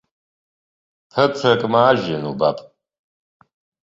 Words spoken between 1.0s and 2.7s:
Ԥыҭрак ма ажәҩан убап!